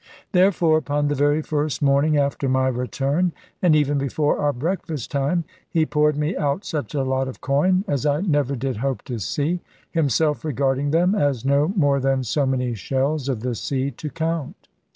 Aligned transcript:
Therefore, 0.31 0.77
upon 0.79 1.09
the 1.09 1.13
very 1.13 1.43
first 1.43 1.79
morning 1.79 2.17
after 2.17 2.49
my 2.49 2.67
return, 2.69 3.33
and 3.61 3.75
even 3.75 3.99
before 3.99 4.39
our 4.39 4.51
breakfast 4.51 5.11
time, 5.11 5.43
he 5.69 5.85
poured 5.85 6.17
me 6.17 6.35
out 6.35 6.65
such 6.65 6.95
a 6.95 7.03
lot 7.03 7.27
of 7.27 7.39
coin 7.39 7.83
as 7.87 8.03
I 8.03 8.21
never 8.21 8.55
did 8.55 8.77
hope 8.77 9.03
to 9.03 9.19
see, 9.19 9.59
himself 9.91 10.43
regarding 10.43 10.89
them 10.89 11.13
as 11.13 11.45
no 11.45 11.71
more 11.75 11.99
than 11.99 12.23
so 12.23 12.47
many 12.47 12.73
shells 12.73 13.29
of 13.29 13.41
the 13.41 13.53
sea 13.53 13.91
to 13.91 14.09
count. 14.09 14.67